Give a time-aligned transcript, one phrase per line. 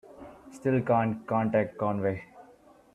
[0.49, 2.23] Still can't contact Conway.